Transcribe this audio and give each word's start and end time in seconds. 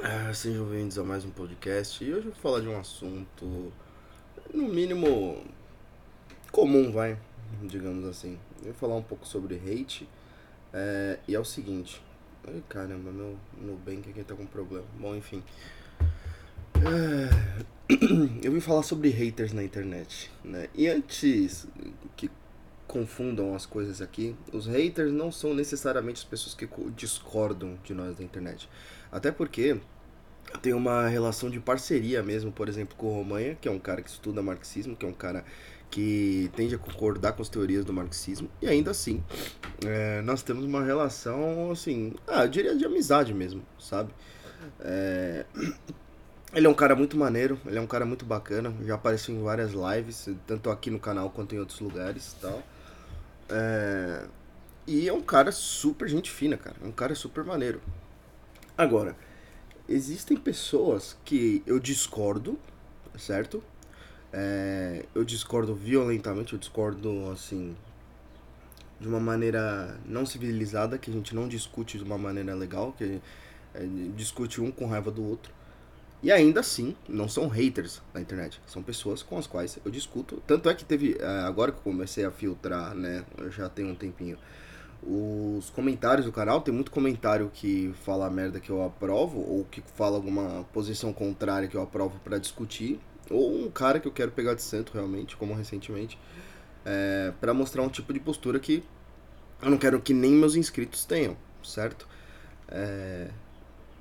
Ah, 0.00 0.32
sejam 0.32 0.64
bem-vindos 0.64 0.98
a 0.98 1.04
mais 1.04 1.22
um 1.22 1.30
podcast. 1.30 2.02
E 2.02 2.14
hoje 2.14 2.26
eu 2.26 2.32
vou 2.32 2.40
falar 2.40 2.60
de 2.60 2.66
um 2.66 2.80
assunto, 2.80 3.70
no 4.52 4.66
mínimo, 4.66 5.44
comum, 6.50 6.90
vai, 6.90 7.18
digamos 7.62 8.06
assim. 8.06 8.38
Eu 8.60 8.72
vou 8.72 8.74
falar 8.74 8.96
um 8.96 9.02
pouco 9.02 9.26
sobre 9.26 9.56
hate. 9.56 10.08
É, 10.72 11.18
e 11.28 11.34
é 11.34 11.38
o 11.38 11.44
seguinte. 11.44 12.02
Ai, 12.48 12.62
caramba, 12.70 13.12
meu 13.12 13.36
Nubank 13.60 14.08
aqui 14.08 14.24
tá 14.24 14.34
com 14.34 14.46
problema. 14.46 14.86
Bom, 14.98 15.14
enfim. 15.14 15.42
É, 16.76 17.92
eu 18.42 18.50
vim 18.50 18.60
falar 18.60 18.82
sobre 18.82 19.10
haters 19.10 19.52
na 19.52 19.62
internet, 19.62 20.30
né? 20.42 20.68
E 20.74 20.88
antes 20.88 21.68
que 22.16 22.30
confundam 22.86 23.54
as 23.54 23.64
coisas 23.64 24.02
aqui, 24.02 24.36
os 24.52 24.66
haters 24.66 25.12
não 25.12 25.32
são 25.32 25.54
necessariamente 25.54 26.18
as 26.18 26.24
pessoas 26.24 26.54
que 26.54 26.68
discordam 26.94 27.78
de 27.84 27.94
nós 27.94 28.16
da 28.16 28.24
internet. 28.24 28.68
Até 29.10 29.30
porque 29.30 29.80
tem 30.60 30.74
uma 30.74 31.08
relação 31.08 31.48
de 31.48 31.58
parceria 31.60 32.22
mesmo, 32.22 32.52
por 32.52 32.68
exemplo, 32.68 32.96
com 32.96 33.06
o 33.06 33.14
Romanha, 33.14 33.56
que 33.60 33.68
é 33.68 33.70
um 33.70 33.78
cara 33.78 34.02
que 34.02 34.10
estuda 34.10 34.42
marxismo, 34.42 34.96
que 34.96 35.06
é 35.06 35.08
um 35.08 35.14
cara 35.14 35.44
que 35.90 36.50
tende 36.56 36.74
a 36.74 36.78
concordar 36.78 37.32
com 37.32 37.42
as 37.42 37.50
teorias 37.50 37.84
do 37.84 37.92
marxismo, 37.92 38.48
e 38.62 38.66
ainda 38.66 38.90
assim, 38.90 39.22
é, 39.84 40.22
nós 40.22 40.42
temos 40.42 40.64
uma 40.64 40.82
relação, 40.82 41.70
assim, 41.70 42.14
ah, 42.26 42.44
eu 42.44 42.48
diria 42.48 42.74
de 42.74 42.84
amizade 42.84 43.34
mesmo, 43.34 43.62
sabe? 43.78 44.10
É... 44.80 45.44
Ele 46.54 46.66
é 46.66 46.68
um 46.68 46.74
cara 46.74 46.94
muito 46.94 47.16
maneiro, 47.16 47.58
ele 47.64 47.78
é 47.78 47.80
um 47.80 47.86
cara 47.86 48.04
muito 48.04 48.26
bacana, 48.26 48.74
já 48.84 48.94
apareceu 48.96 49.34
em 49.34 49.42
várias 49.42 49.72
lives, 49.72 50.28
tanto 50.46 50.68
aqui 50.68 50.90
no 50.90 51.00
canal 51.00 51.30
quanto 51.30 51.54
em 51.54 51.58
outros 51.58 51.80
lugares 51.80 52.32
e 52.32 52.42
tal. 52.42 52.62
É... 53.52 54.26
E 54.86 55.08
é 55.08 55.12
um 55.12 55.20
cara 55.20 55.52
super 55.52 56.08
gente 56.08 56.30
fina, 56.30 56.56
cara. 56.56 56.76
É 56.82 56.86
um 56.86 56.92
cara 56.92 57.14
super 57.14 57.44
maneiro. 57.44 57.80
Agora, 58.76 59.16
existem 59.88 60.36
pessoas 60.36 61.16
que 61.24 61.62
eu 61.66 61.78
discordo, 61.78 62.58
certo? 63.16 63.62
É... 64.32 65.04
Eu 65.14 65.24
discordo 65.24 65.74
violentamente, 65.74 66.54
eu 66.54 66.58
discordo 66.58 67.30
assim. 67.30 67.76
De 68.98 69.08
uma 69.08 69.20
maneira 69.20 69.98
não 70.06 70.24
civilizada, 70.24 70.96
que 70.96 71.10
a 71.10 71.12
gente 71.12 71.34
não 71.34 71.48
discute 71.48 71.98
de 71.98 72.04
uma 72.04 72.16
maneira 72.16 72.54
legal, 72.54 72.92
que 72.92 73.20
é, 73.74 73.86
discute 74.14 74.60
um 74.60 74.70
com 74.70 74.86
raiva 74.86 75.10
do 75.10 75.24
outro. 75.24 75.52
E 76.22 76.30
ainda 76.30 76.60
assim, 76.60 76.94
não 77.08 77.28
são 77.28 77.48
haters 77.48 78.00
na 78.14 78.20
internet. 78.20 78.60
São 78.66 78.82
pessoas 78.82 79.22
com 79.22 79.36
as 79.36 79.46
quais 79.46 79.78
eu 79.84 79.90
discuto. 79.90 80.40
Tanto 80.46 80.68
é 80.70 80.74
que 80.74 80.84
teve. 80.84 81.16
É, 81.18 81.26
agora 81.40 81.72
que 81.72 81.78
eu 81.78 81.82
comecei 81.82 82.24
a 82.24 82.30
filtrar, 82.30 82.94
né? 82.94 83.24
Já 83.50 83.68
tenho 83.68 83.88
um 83.88 83.94
tempinho. 83.94 84.38
Os 85.02 85.68
comentários 85.70 86.24
do 86.24 86.30
canal, 86.30 86.60
tem 86.60 86.72
muito 86.72 86.92
comentário 86.92 87.50
que 87.52 87.92
fala 88.04 88.30
merda 88.30 88.60
que 88.60 88.70
eu 88.70 88.84
aprovo, 88.84 89.40
ou 89.40 89.64
que 89.64 89.82
fala 89.96 90.14
alguma 90.14 90.64
posição 90.72 91.12
contrária 91.12 91.66
que 91.66 91.76
eu 91.76 91.82
aprovo 91.82 92.20
para 92.20 92.38
discutir, 92.38 93.00
ou 93.28 93.66
um 93.66 93.68
cara 93.68 93.98
que 93.98 94.06
eu 94.06 94.12
quero 94.12 94.30
pegar 94.30 94.54
de 94.54 94.62
santo 94.62 94.92
realmente, 94.94 95.36
como 95.36 95.54
recentemente, 95.54 96.16
é, 96.84 97.32
para 97.40 97.52
mostrar 97.52 97.82
um 97.82 97.88
tipo 97.88 98.12
de 98.12 98.20
postura 98.20 98.60
que 98.60 98.84
eu 99.60 99.70
não 99.70 99.78
quero 99.78 100.00
que 100.00 100.14
nem 100.14 100.30
meus 100.30 100.54
inscritos 100.54 101.04
tenham, 101.04 101.36
certo? 101.64 102.06
É, 102.68 103.28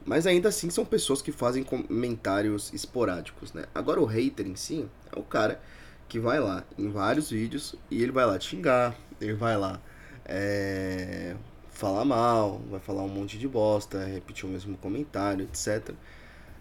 mas 0.06 0.26
ainda 0.26 0.50
assim 0.50 0.70
são 0.70 0.86
pessoas 0.86 1.22
que 1.22 1.32
fazem 1.32 1.64
comentários 1.64 2.74
esporádicos, 2.74 3.54
né? 3.54 3.66
Agora 3.74 4.02
o 4.02 4.06
hater 4.06 4.48
em 4.48 4.56
si 4.56 4.88
é 5.16 5.20
o 5.20 5.24
cara 5.24 5.62
que 6.08 6.20
vai 6.20 6.40
lá 6.40 6.64
em 6.78 6.90
vários 6.90 7.30
vídeos 7.30 7.76
e 7.90 8.02
ele 8.02 8.12
vai 8.12 8.26
lá 8.26 8.40
xingar, 8.40 8.96
ele 9.20 9.34
vai 9.34 9.58
lá 9.58 9.80
é, 10.26 11.36
falar 11.70 12.06
mal, 12.06 12.62
vai 12.70 12.80
falar 12.80 13.04
um 13.04 13.10
monte 13.10 13.38
de 13.38 13.48
bosta, 13.48 14.04
repetir 14.06 14.46
o 14.46 14.52
mesmo 14.52 14.78
comentário, 14.78 15.46
etc. 15.46 15.94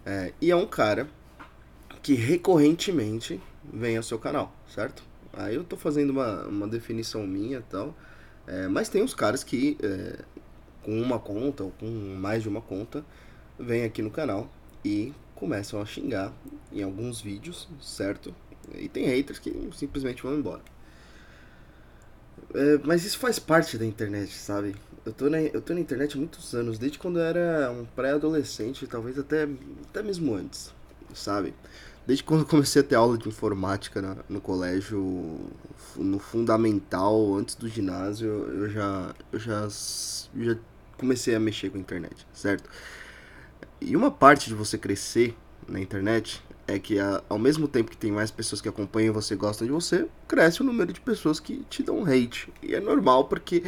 É, 0.05 0.33
e 0.39 0.51
é 0.51 0.55
um 0.55 0.65
cara 0.65 1.07
que 2.01 2.13
recorrentemente 2.13 3.41
vem 3.63 3.97
ao 3.97 4.03
seu 4.03 4.17
canal, 4.17 4.53
certo? 4.67 5.03
Aí 5.33 5.55
eu 5.55 5.63
tô 5.63 5.77
fazendo 5.77 6.09
uma, 6.09 6.45
uma 6.47 6.67
definição 6.67 7.25
minha 7.25 7.59
e 7.59 7.63
tal. 7.63 7.95
É, 8.47 8.67
mas 8.67 8.89
tem 8.89 9.03
os 9.03 9.13
caras 9.13 9.43
que 9.43 9.77
é, 9.81 10.19
com 10.83 10.99
uma 10.99 11.19
conta 11.19 11.63
ou 11.63 11.71
com 11.71 11.87
mais 11.87 12.41
de 12.41 12.49
uma 12.49 12.61
conta 12.61 13.05
vêm 13.61 13.83
aqui 13.83 14.01
no 14.01 14.11
canal 14.11 14.49
e 14.83 15.13
começam 15.35 15.81
a 15.81 15.85
xingar 15.85 16.33
em 16.71 16.83
alguns 16.83 17.21
vídeos, 17.21 17.67
certo? 17.81 18.33
E 18.75 18.87
tem 18.87 19.05
haters 19.05 19.39
que 19.39 19.69
simplesmente 19.73 20.21
vão 20.21 20.35
embora. 20.35 20.61
É, 22.53 22.79
mas 22.83 23.05
isso 23.05 23.17
faz 23.17 23.39
parte 23.39 23.77
da 23.77 23.85
internet, 23.85 24.33
sabe? 24.33 24.75
Eu 25.05 25.13
tô, 25.13 25.29
na, 25.29 25.41
eu 25.41 25.61
tô 25.61 25.73
na 25.73 25.79
internet 25.79 26.15
há 26.15 26.19
muitos 26.19 26.53
anos, 26.53 26.77
desde 26.77 26.99
quando 26.99 27.19
eu 27.19 27.23
era 27.23 27.71
um 27.71 27.85
pré-adolescente, 27.85 28.85
talvez 28.87 29.17
até, 29.17 29.47
até 29.89 30.03
mesmo 30.03 30.35
antes, 30.35 30.73
sabe? 31.13 31.53
Desde 32.05 32.23
quando 32.23 32.45
comecei 32.45 32.81
a 32.81 32.85
ter 32.85 32.95
aula 32.95 33.17
de 33.17 33.27
informática 33.27 34.01
na, 34.01 34.17
no 34.27 34.41
colégio, 34.41 35.39
no 35.95 36.19
fundamental, 36.19 37.35
antes 37.35 37.55
do 37.55 37.67
ginásio, 37.67 38.27
eu 38.27 38.69
já, 38.69 39.15
eu 39.31 39.39
já, 39.39 39.67
eu 40.35 40.43
já 40.43 40.57
comecei 40.97 41.33
a 41.33 41.39
mexer 41.39 41.69
com 41.69 41.77
a 41.77 41.81
internet, 41.81 42.27
certo? 42.33 42.69
E 43.81 43.95
uma 43.97 44.11
parte 44.11 44.47
de 44.47 44.53
você 44.53 44.77
crescer 44.77 45.35
na 45.67 45.79
internet 45.79 46.41
é 46.67 46.77
que 46.77 46.97
ao 47.27 47.39
mesmo 47.39 47.67
tempo 47.67 47.89
que 47.89 47.97
tem 47.97 48.11
mais 48.11 48.29
pessoas 48.29 48.61
que 48.61 48.69
acompanham 48.69 49.07
e 49.07 49.13
você 49.13 49.35
gosta 49.35 49.65
de 49.65 49.71
você, 49.71 50.07
cresce 50.27 50.61
o 50.61 50.63
número 50.63 50.93
de 50.93 51.01
pessoas 51.01 51.39
que 51.39 51.65
te 51.69 51.81
dão 51.81 52.05
hate. 52.05 52.53
E 52.61 52.75
é 52.75 52.79
normal 52.79 53.25
porque 53.25 53.63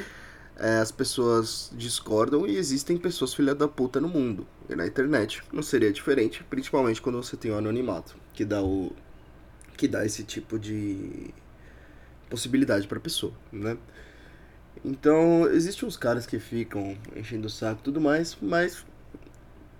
é, 0.56 0.78
as 0.78 0.92
pessoas 0.92 1.72
discordam 1.76 2.46
e 2.48 2.56
existem 2.56 2.96
pessoas 2.96 3.34
filha 3.34 3.56
da 3.56 3.68
puta 3.68 4.00
no 4.00 4.08
mundo. 4.08 4.46
E 4.70 4.76
na 4.76 4.86
internet 4.86 5.42
não 5.52 5.64
seria 5.64 5.92
diferente, 5.92 6.44
principalmente 6.44 7.02
quando 7.02 7.22
você 7.22 7.36
tem 7.36 7.52
o 7.52 7.58
anonimato, 7.58 8.16
que 8.34 8.46
dá 8.46 8.62
o 8.62 8.92
que 9.76 9.88
dá 9.88 10.06
esse 10.06 10.24
tipo 10.24 10.60
de 10.60 11.34
possibilidade 12.30 12.88
para 12.88 13.00
pessoa, 13.00 13.34
né? 13.52 13.76
Então, 14.86 15.48
existem 15.50 15.88
uns 15.88 15.98
caras 15.98 16.26
que 16.26 16.40
ficam 16.40 16.98
enchendo 17.16 17.48
o 17.48 17.50
saco 17.50 17.82
e 17.82 17.84
tudo 17.84 18.00
mais, 18.00 18.38
mas 18.42 18.86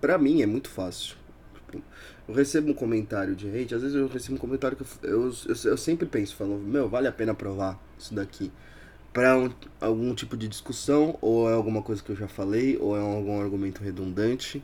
Pra 0.04 0.18
mim 0.18 0.42
é 0.42 0.46
muito 0.46 0.68
fácil. 0.68 1.16
Tipo, 1.54 1.82
eu 2.28 2.34
recebo 2.34 2.70
um 2.70 2.74
comentário 2.74 3.34
de 3.34 3.48
hate, 3.48 3.74
às 3.74 3.80
vezes 3.80 3.96
eu 3.96 4.06
recebo 4.06 4.36
um 4.36 4.38
comentário 4.38 4.76
que 4.76 4.82
eu, 4.82 5.10
eu, 5.10 5.32
eu, 5.46 5.70
eu 5.70 5.76
sempre 5.78 6.04
penso, 6.04 6.36
falando, 6.36 6.60
meu, 6.60 6.90
vale 6.90 7.08
a 7.08 7.12
pena 7.12 7.32
provar 7.34 7.82
isso 7.98 8.12
daqui 8.14 8.52
para 9.14 9.38
um, 9.38 9.50
algum 9.80 10.14
tipo 10.14 10.36
de 10.36 10.46
discussão, 10.46 11.16
ou 11.22 11.50
é 11.50 11.54
alguma 11.54 11.80
coisa 11.80 12.02
que 12.02 12.12
eu 12.12 12.16
já 12.16 12.28
falei, 12.28 12.76
ou 12.76 12.94
é 12.94 13.00
algum 13.00 13.40
argumento 13.40 13.82
redundante, 13.82 14.62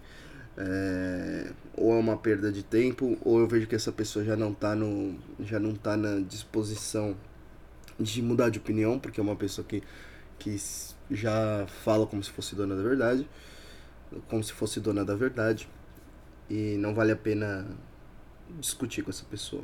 é, 0.58 1.50
ou 1.74 1.94
é 1.94 1.98
uma 1.98 2.18
perda 2.18 2.52
de 2.52 2.62
tempo, 2.62 3.16
ou 3.24 3.40
eu 3.40 3.48
vejo 3.48 3.66
que 3.66 3.74
essa 3.74 3.90
pessoa 3.90 4.22
já 4.22 4.36
não 4.36 4.52
tá 4.52 4.74
no. 4.74 5.18
já 5.40 5.58
não 5.58 5.74
tá 5.74 5.96
na 5.96 6.20
disposição 6.20 7.16
de 7.98 8.20
mudar 8.20 8.50
de 8.50 8.58
opinião, 8.58 8.98
porque 8.98 9.18
é 9.18 9.22
uma 9.22 9.36
pessoa 9.36 9.66
que, 9.66 9.82
que 10.38 10.54
já 11.10 11.66
fala 11.82 12.06
como 12.06 12.22
se 12.22 12.30
fosse 12.30 12.54
dona 12.54 12.76
da 12.76 12.82
verdade 12.82 13.26
como 14.28 14.42
se 14.42 14.52
fosse 14.52 14.80
dona 14.80 15.04
da 15.04 15.14
verdade 15.14 15.68
e 16.48 16.76
não 16.78 16.94
vale 16.94 17.12
a 17.12 17.16
pena 17.16 17.66
discutir 18.58 19.02
com 19.02 19.10
essa 19.10 19.24
pessoa. 19.24 19.62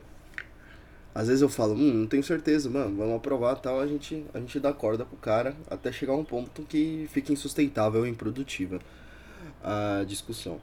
Às 1.15 1.29
vezes 1.29 1.43
eu 1.43 1.49
falo, 1.49 1.75
hum, 1.75 1.93
não 1.95 2.07
tenho 2.07 2.23
certeza, 2.23 2.69
mano, 2.69 2.95
vamos 2.95 3.17
aprovar 3.17 3.57
tal, 3.57 3.81
a 3.81 3.87
gente, 3.87 4.25
a 4.34 4.39
gente 4.39 4.61
dá 4.61 4.73
corda 4.73 5.05
pro 5.05 5.17
cara 5.17 5.57
até 5.71 5.91
chegar 5.91 6.12
a 6.12 6.17
um 6.17 6.25
ponto 6.25 6.62
que 6.62 7.09
fica 7.11 7.33
insustentável 7.33 8.07
e 8.07 8.11
improdutiva 8.11 8.79
a 9.65 10.05
discussão. 10.07 10.61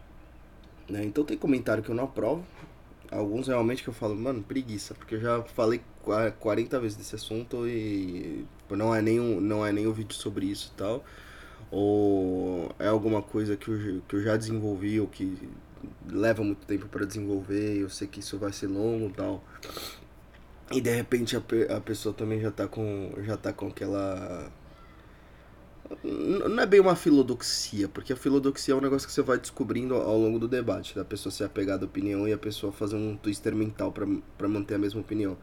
Né? 0.87 1.03
Então 1.03 1.23
tem 1.23 1.37
comentário 1.37 1.81
que 1.81 1.89
eu 1.89 1.95
não 1.95 2.03
aprovo, 2.03 2.45
alguns 3.11 3.47
realmente 3.47 3.81
que 3.81 3.89
eu 3.89 3.93
falo, 3.93 4.15
mano, 4.15 4.43
preguiça, 4.43 4.93
porque 4.93 5.15
eu 5.15 5.21
já 5.21 5.41
falei 5.41 5.81
40 6.39 6.79
vezes 6.79 6.97
desse 6.97 7.15
assunto 7.15 7.67
e 7.67 8.45
não 8.69 8.93
é 8.93 9.01
nem 9.01 9.19
um, 9.19 9.41
não 9.41 9.65
é 9.65 9.71
nem 9.71 9.87
um 9.87 9.91
vídeo 9.91 10.13
sobre 10.13 10.45
isso 10.45 10.71
e 10.73 10.77
tal 10.77 11.03
ou 11.73 12.69
é 12.77 12.87
alguma 12.87 13.21
coisa 13.21 13.57
que 13.57 13.67
eu, 13.67 14.01
que 14.07 14.15
eu 14.15 14.21
já 14.21 14.37
desenvolvi 14.37 14.99
ou 14.99 15.07
que 15.07 15.35
leva 16.07 16.43
muito 16.43 16.67
tempo 16.67 16.87
para 16.87 17.03
desenvolver, 17.03 17.81
eu 17.81 17.89
sei 17.89 18.07
que 18.07 18.19
isso 18.19 18.37
vai 18.37 18.53
ser 18.53 18.67
longo 18.67 19.07
e 19.09 19.13
tal. 19.13 19.43
E 20.71 20.79
de 20.79 20.95
repente 20.95 21.35
a, 21.35 21.41
a 21.75 21.81
pessoa 21.81 22.13
também 22.13 22.39
já 22.39 22.51
tá 22.51 22.67
com 22.67 23.11
já 23.23 23.35
tá 23.37 23.51
com 23.51 23.67
aquela 23.67 24.51
não 26.03 26.61
é 26.61 26.65
bem 26.65 26.79
uma 26.79 26.95
filodoxia, 26.95 27.87
porque 27.87 28.13
a 28.13 28.15
filodoxia 28.15 28.73
é 28.73 28.77
um 28.77 28.81
negócio 28.81 29.07
que 29.07 29.13
você 29.13 29.21
vai 29.21 29.37
descobrindo 29.37 29.95
ao 29.95 30.17
longo 30.17 30.39
do 30.39 30.47
debate, 30.47 30.95
da 30.95 31.03
pessoa 31.03 31.31
ser 31.31 31.43
apegada 31.43 31.85
à 31.85 31.87
opinião 31.87 32.27
e 32.27 32.33
a 32.33 32.37
pessoa 32.37 32.71
fazer 32.71 32.95
um 32.95 33.17
twister 33.17 33.53
mental 33.55 33.91
para 33.91 34.47
manter 34.47 34.75
a 34.75 34.77
mesma 34.77 35.01
opinião. 35.01 35.37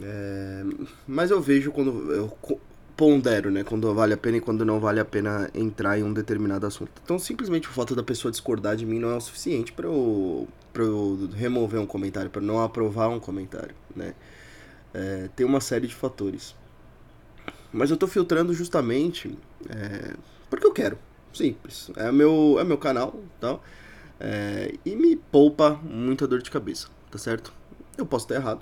É, 0.00 0.64
mas 1.06 1.30
eu 1.30 1.40
vejo 1.40 1.72
quando 1.72 2.12
eu 2.12 2.28
pondero, 3.00 3.50
né? 3.50 3.64
Quando 3.64 3.94
vale 3.94 4.12
a 4.12 4.16
pena 4.18 4.36
e 4.36 4.40
quando 4.42 4.62
não 4.62 4.78
vale 4.78 5.00
a 5.00 5.04
pena 5.06 5.48
entrar 5.54 5.98
em 5.98 6.02
um 6.02 6.12
determinado 6.12 6.66
assunto. 6.66 6.92
Então, 7.02 7.18
simplesmente 7.18 7.66
o 7.66 7.72
fato 7.72 7.96
da 7.96 8.02
pessoa 8.02 8.30
discordar 8.30 8.76
de 8.76 8.84
mim 8.84 8.98
não 8.98 9.10
é 9.10 9.16
o 9.16 9.20
suficiente 9.22 9.72
para 9.72 9.86
eu, 9.86 10.46
pra 10.70 10.82
eu 10.82 11.30
remover 11.34 11.80
um 11.80 11.86
comentário, 11.86 12.28
para 12.28 12.42
não 12.42 12.62
aprovar 12.62 13.08
um 13.08 13.18
comentário, 13.18 13.74
né? 13.96 14.12
É, 14.92 15.30
tem 15.34 15.46
uma 15.46 15.62
série 15.62 15.86
de 15.86 15.94
fatores. 15.94 16.54
Mas 17.72 17.90
eu 17.90 17.96
tô 17.96 18.06
filtrando 18.06 18.52
justamente 18.52 19.34
é, 19.70 20.14
porque 20.50 20.66
eu 20.66 20.72
quero, 20.72 20.98
Simples. 21.32 21.90
É 21.96 22.12
meu, 22.12 22.58
é 22.60 22.64
meu 22.64 22.76
canal, 22.76 23.18
tá? 23.40 23.58
É, 24.18 24.74
e 24.84 24.94
me 24.94 25.16
poupa 25.16 25.80
muita 25.82 26.28
dor 26.28 26.42
de 26.42 26.50
cabeça, 26.50 26.88
tá 27.10 27.16
certo? 27.16 27.50
Eu 27.96 28.04
posso 28.04 28.26
estar 28.26 28.34
errado, 28.34 28.60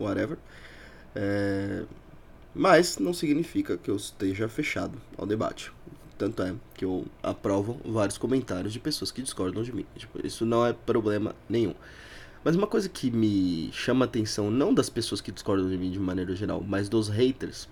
whatever. 0.00 0.36
É, 1.14 1.84
mas 2.54 2.98
não 2.98 3.12
significa 3.12 3.76
que 3.76 3.90
eu 3.90 3.96
esteja 3.96 4.48
fechado 4.48 5.00
ao 5.16 5.26
debate. 5.26 5.72
Tanto 6.16 6.42
é 6.42 6.54
que 6.74 6.84
eu 6.84 7.06
aprovo 7.22 7.80
vários 7.84 8.18
comentários 8.18 8.72
de 8.72 8.80
pessoas 8.80 9.12
que 9.12 9.22
discordam 9.22 9.62
de 9.62 9.72
mim. 9.72 9.86
Tipo, 9.96 10.26
isso 10.26 10.44
não 10.44 10.66
é 10.66 10.72
problema 10.72 11.34
nenhum. 11.48 11.74
Mas 12.42 12.56
uma 12.56 12.66
coisa 12.66 12.88
que 12.88 13.10
me 13.10 13.70
chama 13.72 14.04
a 14.04 14.08
atenção, 14.08 14.50
não 14.50 14.74
das 14.74 14.88
pessoas 14.88 15.20
que 15.20 15.30
discordam 15.30 15.68
de 15.68 15.78
mim 15.78 15.90
de 15.90 15.98
maneira 15.98 16.34
geral, 16.34 16.64
mas 16.66 16.88
dos 16.88 17.08
haters, 17.08 17.68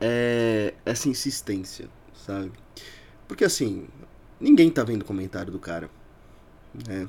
é 0.00 0.74
essa 0.84 1.08
insistência, 1.08 1.88
sabe? 2.14 2.50
Porque 3.28 3.44
assim, 3.44 3.86
ninguém 4.40 4.70
tá 4.70 4.82
vendo 4.82 5.02
o 5.02 5.04
comentário 5.04 5.52
do 5.52 5.58
cara. 5.58 5.90
Né? 6.88 7.08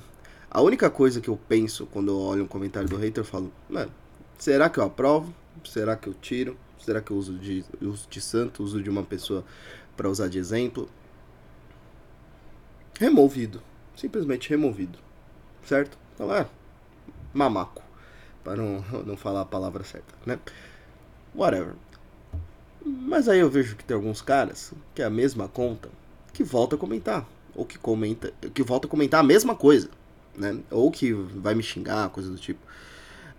A 0.49 0.61
única 0.61 0.89
coisa 0.89 1.19
que 1.19 1.29
eu 1.29 1.37
penso 1.37 1.85
quando 1.87 2.09
eu 2.09 2.19
olho 2.19 2.43
um 2.43 2.47
comentário 2.47 2.87
do 2.87 2.97
hater, 2.97 3.21
eu 3.21 3.25
falo, 3.25 3.51
mano, 3.69 3.91
será 4.37 4.69
que 4.69 4.79
eu 4.79 4.83
aprovo? 4.83 5.33
Será 5.63 5.95
que 5.95 6.07
eu 6.07 6.13
tiro? 6.13 6.57
Será 6.79 7.01
que 7.01 7.11
eu 7.11 7.17
uso 7.17 7.37
de, 7.37 7.63
uso 7.81 8.07
de 8.09 8.21
santo? 8.21 8.63
Uso 8.63 8.81
de 8.81 8.89
uma 8.89 9.03
pessoa 9.03 9.43
para 9.95 10.09
usar 10.09 10.27
de 10.27 10.37
exemplo? 10.37 10.89
Removido. 12.99 13.61
Simplesmente 13.95 14.49
removido. 14.49 14.99
Certo? 15.65 15.97
Então, 16.13 16.33
é, 16.33 16.47
mamaco. 17.33 17.83
Para 18.43 18.57
não, 18.57 18.83
não 19.05 19.17
falar 19.17 19.41
a 19.41 19.45
palavra 19.45 19.83
certa, 19.83 20.13
né? 20.25 20.39
Whatever. 21.33 21.73
Mas 22.85 23.27
aí 23.27 23.39
eu 23.39 23.49
vejo 23.49 23.75
que 23.75 23.83
tem 23.83 23.95
alguns 23.95 24.21
caras 24.21 24.71
que 24.93 25.01
é 25.01 25.05
a 25.05 25.09
mesma 25.09 25.47
conta 25.47 25.89
que 26.31 26.43
volta 26.43 26.75
a 26.75 26.79
comentar. 26.79 27.25
Ou 27.55 27.65
que 27.65 27.77
comenta. 27.79 28.31
Que 28.53 28.61
volta 28.61 28.87
a 28.87 28.89
comentar 28.89 29.21
a 29.21 29.23
mesma 29.23 29.55
coisa. 29.55 29.89
Né? 30.37 30.59
Ou 30.69 30.91
que 30.91 31.13
vai 31.13 31.55
me 31.55 31.63
xingar, 31.63 32.09
coisa 32.09 32.29
do 32.29 32.37
tipo. 32.37 32.59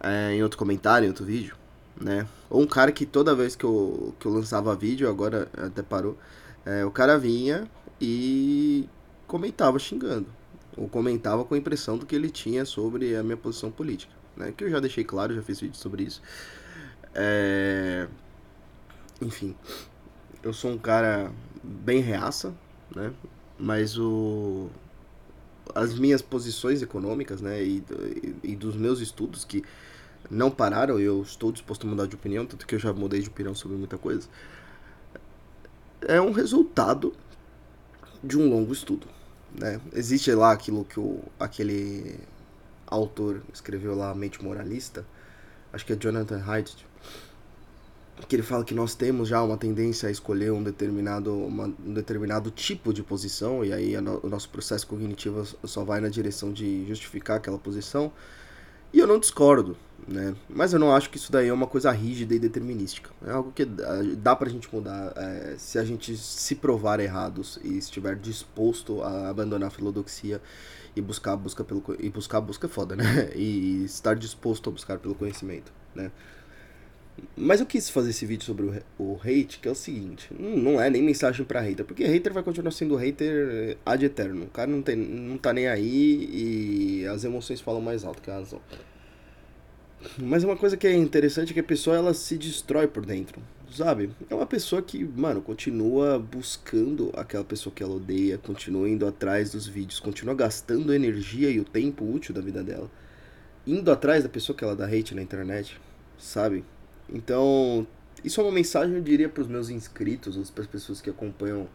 É, 0.00 0.32
em 0.34 0.42
outro 0.42 0.58
comentário, 0.58 1.06
em 1.06 1.08
outro 1.08 1.24
vídeo. 1.24 1.54
Né? 2.00 2.26
Ou 2.50 2.62
um 2.62 2.66
cara 2.66 2.92
que 2.92 3.06
toda 3.06 3.34
vez 3.34 3.56
que 3.56 3.64
eu, 3.64 4.14
que 4.20 4.26
eu 4.26 4.32
lançava 4.32 4.74
vídeo, 4.76 5.08
agora 5.08 5.48
até 5.56 5.82
parou. 5.82 6.16
É, 6.64 6.84
o 6.84 6.90
cara 6.90 7.18
vinha 7.18 7.68
e 8.00 8.88
comentava 9.26 9.78
xingando 9.78 10.26
ou 10.76 10.88
comentava 10.88 11.44
com 11.44 11.54
a 11.54 11.58
impressão 11.58 11.96
do 11.96 12.04
que 12.04 12.14
ele 12.14 12.28
tinha 12.28 12.64
sobre 12.64 13.16
a 13.16 13.22
minha 13.22 13.36
posição 13.36 13.70
política, 13.70 14.12
né? 14.36 14.52
Que 14.54 14.64
eu 14.64 14.70
já 14.70 14.78
deixei 14.78 15.02
claro, 15.02 15.34
já 15.34 15.42
fiz 15.42 15.58
vídeo 15.58 15.76
sobre 15.76 16.02
isso. 16.04 16.20
É... 17.14 18.06
Enfim, 19.20 19.56
eu 20.42 20.52
sou 20.52 20.70
um 20.70 20.78
cara 20.78 21.32
bem 21.62 22.00
reaça, 22.00 22.54
né? 22.94 23.12
Mas 23.58 23.98
o 23.98 24.68
as 25.74 25.98
minhas 25.98 26.22
posições 26.22 26.80
econômicas, 26.80 27.40
né, 27.40 27.60
e, 27.62 27.82
e, 28.44 28.52
e 28.52 28.56
dos 28.56 28.76
meus 28.76 29.00
estudos 29.00 29.44
que 29.44 29.64
não 30.30 30.50
pararam, 30.50 30.98
eu 30.98 31.22
estou 31.22 31.52
disposto 31.52 31.86
a 31.86 31.90
mudar 31.90 32.06
de 32.06 32.14
opinião, 32.14 32.46
tanto 32.46 32.66
que 32.66 32.74
eu 32.74 32.78
já 32.78 32.92
mudei 32.92 33.20
de 33.20 33.28
opinião 33.28 33.54
sobre 33.54 33.76
muita 33.76 33.98
coisa. 33.98 34.28
É 36.02 36.20
um 36.20 36.32
resultado 36.32 37.14
de 38.22 38.38
um 38.38 38.48
longo 38.48 38.72
estudo, 38.72 39.06
né? 39.58 39.80
Existe 39.92 40.32
lá 40.32 40.52
aquilo 40.52 40.84
que 40.84 40.98
o, 40.98 41.22
aquele 41.38 42.18
autor 42.86 43.42
escreveu 43.52 43.94
lá, 43.94 44.14
Mente 44.14 44.42
Moralista, 44.42 45.06
acho 45.72 45.84
que 45.84 45.92
é 45.92 45.96
Jonathan 45.96 46.42
Haidt, 46.46 46.86
que 48.28 48.34
ele 48.34 48.42
fala 48.42 48.64
que 48.64 48.74
nós 48.74 48.94
temos 48.94 49.28
já 49.28 49.42
uma 49.42 49.58
tendência 49.58 50.08
a 50.08 50.12
escolher 50.12 50.50
um 50.50 50.62
determinado, 50.62 51.34
uma, 51.34 51.66
um 51.84 51.92
determinado 51.92 52.50
tipo 52.50 52.92
de 52.92 53.02
posição, 53.02 53.64
e 53.64 53.72
aí 53.72 54.00
no, 54.00 54.20
o 54.24 54.28
nosso 54.28 54.48
processo 54.48 54.86
cognitivo 54.86 55.44
só 55.64 55.84
vai 55.84 56.00
na 56.00 56.08
direção 56.08 56.52
de 56.52 56.86
justificar 56.86 57.36
aquela 57.36 57.58
posição. 57.58 58.10
E 58.92 58.98
eu 58.98 59.06
não 59.06 59.18
discordo, 59.18 59.76
né? 60.06 60.34
Mas 60.48 60.72
eu 60.72 60.78
não 60.78 60.94
acho 60.94 61.10
que 61.10 61.16
isso 61.16 61.32
daí 61.32 61.48
é 61.48 61.52
uma 61.52 61.66
coisa 61.66 61.90
rígida 61.90 62.34
e 62.34 62.38
determinística. 62.38 63.10
É 63.26 63.30
algo 63.30 63.52
que 63.52 63.64
dá 63.64 64.36
pra 64.36 64.48
gente 64.48 64.72
mudar 64.72 65.12
é, 65.16 65.54
se 65.58 65.78
a 65.78 65.84
gente 65.84 66.16
se 66.16 66.54
provar 66.54 67.00
errados 67.00 67.58
e 67.62 67.76
estiver 67.76 68.16
disposto 68.16 69.02
a 69.02 69.28
abandonar 69.28 69.68
a 69.68 69.70
filodoxia 69.70 70.40
e 70.94 71.00
buscar 71.00 71.32
a 71.32 71.36
busca 71.36 71.64
pelo 71.64 71.82
e 71.98 72.08
buscar 72.08 72.40
busca 72.40 72.66
é 72.66 72.70
foda, 72.70 72.96
né? 72.96 73.30
E 73.34 73.84
estar 73.84 74.14
disposto 74.14 74.70
a 74.70 74.72
buscar 74.72 74.98
pelo 74.98 75.14
conhecimento, 75.14 75.72
né? 75.94 76.10
Mas 77.34 77.60
eu 77.60 77.66
quis 77.66 77.88
fazer 77.88 78.10
esse 78.10 78.26
vídeo 78.26 78.44
sobre 78.44 78.82
o, 78.98 79.18
hate, 79.22 79.58
que 79.58 79.66
é 79.66 79.70
o 79.70 79.74
seguinte, 79.74 80.28
não 80.38 80.78
é 80.80 80.90
nem 80.90 81.02
mensagem 81.02 81.46
para 81.46 81.60
hater, 81.60 81.84
porque 81.84 82.04
hater 82.04 82.30
vai 82.30 82.42
continuar 82.42 82.70
sendo 82.72 82.94
hater 82.94 83.78
ad 83.86 84.04
eterno. 84.04 84.44
O 84.44 84.48
cara 84.48 84.70
não, 84.70 84.82
tem, 84.82 84.96
não 84.96 85.38
tá 85.38 85.50
nem 85.52 85.66
aí 85.66 87.00
e 87.00 87.06
as 87.06 87.24
emoções 87.24 87.60
falam 87.60 87.80
mais 87.80 88.04
alto 88.04 88.20
que 88.20 88.30
a 88.30 88.34
razão. 88.34 88.60
Mas 90.18 90.44
uma 90.44 90.56
coisa 90.56 90.76
que 90.76 90.86
é 90.86 90.94
interessante 90.94 91.50
é 91.50 91.54
que 91.54 91.60
a 91.60 91.64
pessoa 91.64 91.96
ela 91.96 92.14
se 92.14 92.36
destrói 92.36 92.86
por 92.86 93.04
dentro, 93.04 93.40
sabe? 93.70 94.10
É 94.28 94.34
uma 94.34 94.46
pessoa 94.46 94.82
que, 94.82 95.04
mano, 95.04 95.40
continua 95.40 96.18
buscando 96.18 97.12
aquela 97.16 97.44
pessoa 97.44 97.74
que 97.74 97.82
ela 97.82 97.94
odeia, 97.94 98.38
continua 98.38 98.88
indo 98.88 99.06
atrás 99.06 99.52
dos 99.52 99.66
vídeos, 99.66 100.00
continua 100.00 100.34
gastando 100.34 100.92
energia 100.92 101.50
e 101.50 101.60
o 101.60 101.64
tempo 101.64 102.04
útil 102.04 102.34
da 102.34 102.40
vida 102.40 102.62
dela, 102.62 102.90
indo 103.66 103.90
atrás 103.90 104.22
da 104.22 104.28
pessoa 104.28 104.56
que 104.56 104.64
ela 104.64 104.76
dá 104.76 104.86
hate 104.86 105.14
na 105.14 105.22
internet, 105.22 105.80
sabe? 106.18 106.64
Então, 107.08 107.86
isso 108.24 108.40
é 108.40 108.44
uma 108.44 108.52
mensagem, 108.52 108.94
eu 108.94 109.02
diria, 109.02 109.28
para 109.28 109.42
os 109.42 109.48
meus 109.48 109.70
inscritos, 109.70 110.50
para 110.50 110.62
as 110.62 110.68
pessoas 110.68 111.00
que 111.00 111.10
acompanham 111.10 111.68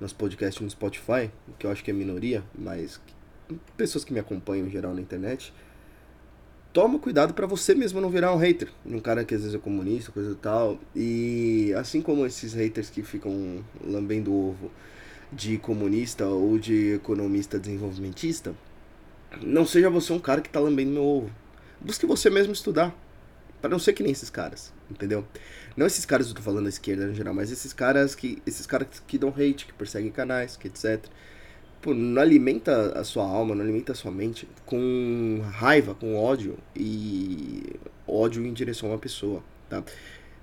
nosso 0.00 0.14
podcast 0.16 0.62
no 0.62 0.68
Spotify, 0.68 1.30
que 1.58 1.66
eu 1.66 1.70
acho 1.70 1.82
que 1.84 1.90
é 1.90 1.94
minoria, 1.94 2.42
mas 2.58 3.00
pessoas 3.76 4.04
que 4.04 4.12
me 4.12 4.18
acompanham 4.18 4.66
em 4.66 4.70
geral 4.70 4.94
na 4.94 5.00
internet 5.00 5.52
toma 6.74 6.98
cuidado 6.98 7.32
para 7.32 7.46
você 7.46 7.72
mesmo 7.72 8.00
não 8.00 8.10
virar 8.10 8.34
um 8.34 8.36
hater. 8.36 8.68
Um 8.84 8.98
cara 8.98 9.24
que 9.24 9.32
às 9.32 9.42
vezes 9.42 9.54
é 9.54 9.58
comunista, 9.58 10.10
coisa 10.10 10.32
e 10.32 10.34
tal. 10.34 10.78
E 10.94 11.72
assim 11.78 12.02
como 12.02 12.26
esses 12.26 12.52
haters 12.52 12.90
que 12.90 13.02
ficam 13.02 13.64
lambendo 13.82 14.34
ovo 14.34 14.70
de 15.32 15.56
comunista 15.56 16.26
ou 16.26 16.58
de 16.58 16.94
economista 16.94 17.60
desenvolvimentista, 17.60 18.54
não 19.40 19.64
seja 19.64 19.88
você 19.88 20.12
um 20.12 20.18
cara 20.18 20.40
que 20.40 20.50
tá 20.50 20.58
lambendo 20.58 20.90
meu 20.90 21.04
ovo. 21.04 21.30
Busque 21.80 22.06
você 22.06 22.28
mesmo 22.28 22.52
estudar. 22.52 22.92
Para 23.60 23.70
não 23.70 23.78
ser 23.78 23.94
que 23.94 24.02
nem 24.02 24.12
esses 24.12 24.28
caras, 24.28 24.74
entendeu? 24.90 25.24
Não 25.74 25.86
esses 25.86 26.04
caras 26.04 26.26
que 26.26 26.32
eu 26.32 26.36
tô 26.36 26.42
falando 26.42 26.64
da 26.64 26.68
esquerda 26.68 27.06
no 27.06 27.14
geral, 27.14 27.32
mas 27.32 27.50
esses 27.50 27.72
caras 27.72 28.14
que 28.14 28.42
esses 28.44 28.66
caras 28.66 28.88
que 29.06 29.16
dão 29.16 29.30
hate, 29.30 29.64
que 29.64 29.72
perseguem 29.72 30.10
canais, 30.10 30.54
que 30.54 30.68
etc 30.68 31.08
tipo, 31.84 31.92
não 31.92 32.22
alimenta 32.22 32.98
a 32.98 33.04
sua 33.04 33.24
alma, 33.24 33.54
não 33.54 33.62
alimenta 33.62 33.92
a 33.92 33.94
sua 33.94 34.10
mente 34.10 34.48
com 34.64 35.42
raiva, 35.52 35.94
com 35.94 36.16
ódio 36.16 36.56
e 36.74 37.76
ódio 38.08 38.44
em 38.44 38.52
direção 38.52 38.88
a 38.88 38.92
uma 38.92 38.98
pessoa, 38.98 39.42
tá? 39.68 39.84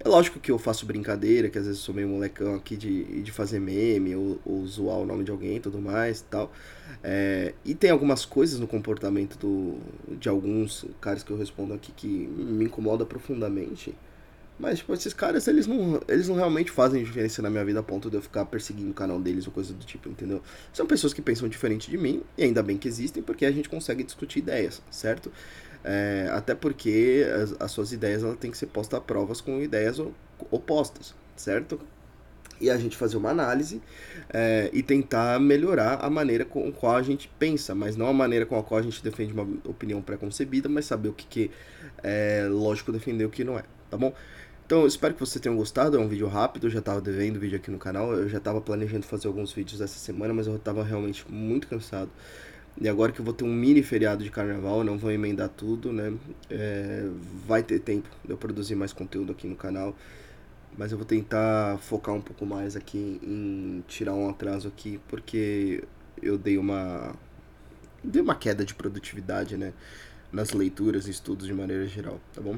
É 0.04 0.10
lógico 0.10 0.40
que 0.40 0.52
eu 0.52 0.58
faço 0.58 0.84
brincadeira, 0.86 1.48
que 1.48 1.60
às 1.60 1.66
vezes 1.68 1.80
sou 1.80 1.94
meio 1.94 2.08
molecão 2.08 2.56
aqui 2.56 2.76
de, 2.76 3.22
de 3.22 3.32
fazer 3.32 3.60
meme 3.60 4.16
ou, 4.16 4.40
ou 4.44 4.66
zoar 4.66 4.98
o 4.98 5.06
nome 5.06 5.24
de 5.24 5.30
alguém 5.30 5.60
tudo 5.60 5.80
mais 5.80 6.22
e 6.22 6.24
tal. 6.24 6.52
É, 7.04 7.54
e 7.64 7.76
tem 7.76 7.92
algumas 7.92 8.26
coisas 8.26 8.60
no 8.60 8.68
comportamento 8.68 9.38
do, 9.38 9.78
de 10.18 10.28
alguns 10.28 10.86
caras 11.00 11.22
que 11.24 11.30
eu 11.30 11.38
respondo 11.38 11.74
aqui 11.76 11.92
que 11.92 12.08
me 12.08 12.66
incomoda 12.66 13.06
profundamente. 13.06 13.96
Mas, 14.60 14.80
tipo, 14.80 14.94
esses 14.94 15.14
caras, 15.14 15.48
eles 15.48 15.66
não, 15.66 16.00
eles 16.08 16.28
não 16.28 16.36
realmente 16.36 16.70
fazem 16.70 17.04
diferença 17.04 17.42
na 17.42 17.50
minha 17.50 17.66
vida 17.66 17.80
a 17.80 17.84
ponto 17.84 18.10
de 18.10 18.18
eu 18.18 18.22
ficar 18.22 18.46
perseguindo 18.46 18.92
o 18.92 18.94
canal 18.94 19.20
deles 19.20 19.48
ou 19.48 19.52
coisa 19.52 19.74
do 19.74 19.84
tipo, 19.84 20.08
entendeu? 20.08 20.42
São 20.72 20.86
pessoas 20.86 21.14
que 21.14 21.22
pensam 21.22 21.50
diferente 21.50 21.90
de 21.90 21.98
mim, 21.98 22.22
e 22.38 22.44
ainda 22.44 22.62
bem 22.62 22.78
que 22.78 22.88
existem, 22.88 23.24
porque 23.24 23.46
a 23.46 23.52
gente 23.52 23.68
consegue 23.68 24.04
discutir 24.04 24.40
ideias, 24.40 24.82
certo? 24.92 25.32
É, 25.84 26.30
até 26.32 26.54
porque 26.54 27.26
as, 27.42 27.56
as, 27.60 27.72
suas 27.72 27.92
ideias 27.92 28.24
ela 28.24 28.36
tem 28.36 28.52
que 28.52 28.58
ser 28.58 28.68
posta 28.68 28.98
a 28.98 29.02
provas 29.02 29.42
com 29.42 29.60
ideias 29.62 30.00
opostas, 30.52 31.16
certo? 31.36 31.80
E 32.62 32.70
a 32.70 32.78
gente 32.78 32.96
fazer 32.96 33.18
uma 33.18 33.30
análise 33.30 33.82
é, 34.30 34.70
e 34.72 34.84
tentar 34.84 35.40
melhorar 35.40 35.96
a 35.96 36.10
maneira 36.10 36.46
com 36.46 36.68
a 36.68 36.72
qual 36.72 36.96
a 36.96 37.02
gente 37.02 37.30
pensa, 37.40 37.74
mas 37.74 37.98
não 37.98 38.08
a 38.08 38.14
maneira 38.14 38.46
com 38.46 38.58
a 38.58 38.64
qual 38.64 38.80
a 38.80 38.84
gente 38.84 39.04
defende 39.04 39.34
uma 39.34 39.48
opinião 39.66 40.02
pré-concebida, 40.02 40.70
mas 40.70 40.86
saber 40.86 41.10
o 41.10 41.14
que, 41.14 41.26
que 41.26 41.52
é 42.04 42.48
lógico 42.50 42.92
defender 42.92 43.24
e 43.24 43.28
o 43.28 43.30
que 43.30 43.44
não 43.44 43.58
é, 43.58 43.64
tá 43.90 43.98
bom? 43.98 44.14
Então, 44.72 44.88
espero 44.88 45.14
que 45.14 45.20
vocês 45.20 45.42
tenham 45.42 45.58
gostado. 45.58 45.98
É 45.98 46.00
um 46.00 46.08
vídeo 46.08 46.30
rápido, 46.30 46.68
eu 46.68 46.72
já 46.72 46.80
estava 46.80 47.02
devendo 47.02 47.38
vídeo 47.38 47.58
aqui 47.58 47.70
no 47.70 47.78
canal. 47.78 48.14
Eu 48.14 48.30
já 48.30 48.38
estava 48.38 48.62
planejando 48.62 49.06
fazer 49.06 49.28
alguns 49.28 49.52
vídeos 49.52 49.82
essa 49.82 50.00
semana, 50.00 50.34
mas 50.34 50.48
eu 50.48 50.56
estava 50.56 50.82
realmente 50.82 51.30
muito 51.30 51.68
cansado. 51.68 52.10
E 52.80 52.88
agora 52.88 53.12
que 53.12 53.20
eu 53.20 53.26
vou 53.26 53.34
ter 53.34 53.44
um 53.44 53.54
mini 53.54 53.84
feriado 53.84 54.24
de 54.24 54.32
carnaval, 54.32 54.82
não 54.82 54.98
vou 54.98 55.12
emendar 55.12 55.50
tudo, 55.50 55.92
né? 55.92 56.14
É, 56.50 57.06
vai 57.46 57.62
ter 57.62 57.80
tempo 57.80 58.08
de 58.24 58.32
eu 58.32 58.38
produzir 58.38 58.76
mais 58.76 58.94
conteúdo 58.94 59.34
aqui 59.34 59.46
no 59.46 59.58
canal. 59.58 59.94
Mas 60.78 60.92
eu 60.92 60.98
vou 60.98 61.06
tentar 61.06 61.78
focar 61.80 62.16
um 62.16 62.22
pouco 62.22 62.46
mais 62.46 62.76
aqui 62.76 63.20
em 63.24 63.84
tirar 63.88 64.14
um 64.14 64.30
atraso 64.30 64.68
aqui, 64.68 65.00
porque 65.08 65.84
eu 66.22 66.38
dei 66.38 66.58
uma. 66.58 67.14
Dei 68.04 68.22
uma 68.22 68.36
queda 68.36 68.66
de 68.66 68.74
produtividade, 68.74 69.58
né? 69.58 69.74
Nas 70.32 70.52
leituras 70.52 71.08
e 71.08 71.12
estudos 71.12 71.46
de 71.46 71.54
maneira 71.54 71.86
geral, 71.88 72.20
tá 72.34 72.42
bom? 72.42 72.58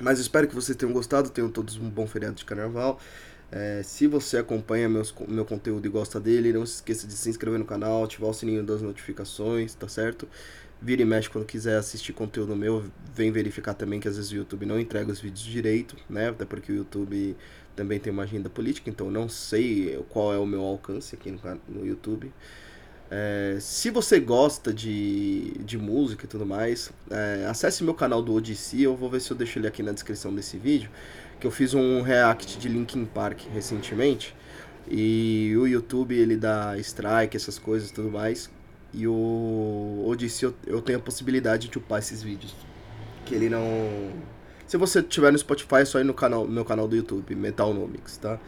Mas 0.00 0.18
espero 0.18 0.48
que 0.48 0.54
vocês 0.54 0.76
tenham 0.76 0.92
gostado, 0.92 1.28
tenham 1.30 1.50
todos 1.50 1.76
um 1.76 1.88
bom 1.88 2.06
feriado 2.06 2.36
de 2.36 2.44
carnaval. 2.44 2.98
É, 3.50 3.82
se 3.82 4.06
você 4.06 4.38
acompanha 4.38 4.88
meus, 4.88 5.14
meu 5.26 5.44
conteúdo 5.44 5.86
e 5.86 5.88
gosta 5.88 6.20
dele, 6.20 6.52
não 6.52 6.66
se 6.66 6.76
esqueça 6.76 7.06
de 7.06 7.14
se 7.14 7.30
inscrever 7.30 7.58
no 7.58 7.64
canal, 7.64 8.04
ativar 8.04 8.30
o 8.30 8.34
sininho 8.34 8.62
das 8.62 8.82
notificações, 8.82 9.74
tá 9.74 9.88
certo? 9.88 10.28
Vira 10.80 11.02
e 11.02 11.04
mexe 11.04 11.28
quando 11.28 11.44
quiser 11.44 11.76
assistir 11.76 12.12
conteúdo 12.12 12.54
meu, 12.54 12.84
vem 13.12 13.32
verificar 13.32 13.74
também 13.74 13.98
que 13.98 14.06
às 14.06 14.16
vezes 14.16 14.30
o 14.30 14.36
YouTube 14.36 14.64
não 14.64 14.78
entrega 14.78 15.10
os 15.10 15.20
vídeos 15.20 15.44
direito, 15.44 15.96
né? 16.08 16.28
Até 16.28 16.44
porque 16.44 16.70
o 16.70 16.76
YouTube 16.76 17.36
também 17.74 17.98
tem 17.98 18.12
uma 18.12 18.22
agenda 18.22 18.48
política, 18.48 18.88
então 18.88 19.10
não 19.10 19.28
sei 19.28 20.00
qual 20.08 20.32
é 20.32 20.38
o 20.38 20.46
meu 20.46 20.62
alcance 20.62 21.16
aqui 21.16 21.32
no, 21.32 21.40
no 21.68 21.84
YouTube. 21.84 22.32
É, 23.10 23.56
se 23.60 23.90
você 23.90 24.20
gosta 24.20 24.72
de, 24.72 25.52
de 25.64 25.78
música 25.78 26.26
e 26.26 26.28
tudo 26.28 26.44
mais, 26.44 26.92
é, 27.10 27.46
acesse 27.48 27.82
meu 27.82 27.94
canal 27.94 28.22
do 28.22 28.34
Odyssey, 28.34 28.82
eu 28.82 28.94
vou 28.94 29.08
ver 29.10 29.20
se 29.20 29.30
eu 29.30 29.36
deixo 29.36 29.58
ele 29.58 29.66
aqui 29.66 29.82
na 29.82 29.92
descrição 29.92 30.34
desse 30.34 30.58
vídeo, 30.58 30.90
que 31.40 31.46
eu 31.46 31.50
fiz 31.50 31.74
um 31.74 32.02
react 32.02 32.58
de 32.58 32.68
Linkin 32.68 33.04
Park 33.06 33.40
recentemente, 33.52 34.34
e 34.86 35.54
o 35.58 35.66
YouTube 35.66 36.14
ele 36.14 36.36
dá 36.36 36.76
strike, 36.78 37.36
essas 37.36 37.58
coisas 37.58 37.90
e 37.90 37.94
tudo 37.94 38.10
mais, 38.10 38.50
e 38.92 39.06
o 39.06 40.04
Odyssey 40.06 40.48
eu, 40.48 40.54
eu 40.66 40.82
tenho 40.82 40.98
a 40.98 41.02
possibilidade 41.02 41.68
de 41.68 41.78
upar 41.78 41.98
esses 41.98 42.22
vídeos, 42.22 42.54
que 43.24 43.34
ele 43.34 43.48
não... 43.48 43.62
Se 44.66 44.76
você 44.76 45.02
tiver 45.02 45.32
no 45.32 45.38
Spotify, 45.38 45.76
é 45.76 45.84
só 45.84 46.00
ir 46.00 46.04
no 46.04 46.14
canal, 46.14 46.46
meu 46.46 46.64
canal 46.64 46.86
do 46.86 46.94
YouTube, 46.94 47.34
Metalnomics, 47.34 48.18
tá? 48.18 48.38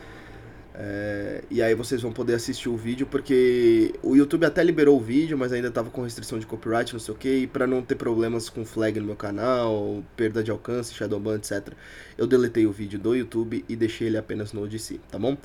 É, 0.75 1.43
e 1.51 1.63
aí 1.63 1.75
vocês 1.75 2.01
vão 2.01 2.13
poder 2.13 2.35
assistir 2.35 2.69
o 2.69 2.77
vídeo, 2.77 3.07
porque 3.07 3.95
o 4.03 4.17
YouTube 4.17 4.47
até 4.47 4.63
liberou 4.63 4.97
o 4.97 5.01
vídeo, 5.01 5.37
mas 5.37 5.53
ainda 5.53 5.71
tava 5.71 5.91
com 5.91 6.03
restrição 6.03 6.39
de 6.39 6.47
copyright, 6.47 6.93
não 6.93 7.01
sei 7.01 7.15
o 7.15 7.17
que, 7.17 7.29
e 7.29 7.47
pra 7.47 7.67
não 7.67 7.83
ter 7.83 7.97
problemas 7.97 8.49
com 8.49 8.65
flag 8.65 8.99
no 8.99 9.07
meu 9.07 9.17
canal, 9.17 10.03
perda 10.17 10.43
de 10.43 10.51
alcance, 10.51 10.95
shadowban, 10.95 11.37
etc. 11.37 11.75
Eu 12.17 12.27
deletei 12.27 12.67
o 12.67 12.73
vídeo 12.73 12.99
do 12.99 13.15
YouTube 13.15 13.65
e 13.69 13.77
deixei 13.77 14.07
ele 14.07 14.17
apenas 14.17 14.53
no 14.53 14.63
Odyssey, 14.63 15.01
tá 15.11 15.19
bom? 15.19 15.37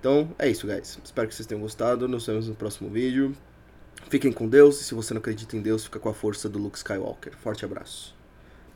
Então 0.00 0.30
é 0.38 0.48
isso, 0.48 0.66
guys. 0.66 0.98
Espero 1.04 1.28
que 1.28 1.34
vocês 1.34 1.46
tenham 1.46 1.60
gostado. 1.60 2.08
Nos 2.08 2.26
vemos 2.26 2.48
no 2.48 2.54
próximo 2.54 2.88
vídeo. 2.88 3.36
Fiquem 4.10 4.32
com 4.32 4.48
Deus, 4.48 4.80
e 4.80 4.84
se 4.84 4.92
você 4.92 5.14
não 5.14 5.20
acredita 5.20 5.56
em 5.56 5.62
Deus, 5.62 5.84
fica 5.84 6.00
com 6.00 6.08
a 6.08 6.12
força 6.12 6.48
do 6.48 6.58
Luke 6.58 6.76
Skywalker. 6.76 7.32
Forte 7.36 7.64
abraço. 7.64 8.12